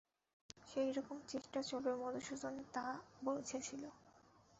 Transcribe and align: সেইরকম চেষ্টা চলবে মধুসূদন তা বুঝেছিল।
সেইরকম 0.69 1.17
চেষ্টা 1.27 1.59
চলবে 1.69 1.91
মধুসূদন 2.01 2.55
তা 2.73 2.85
বুঝেছিল। 3.23 3.83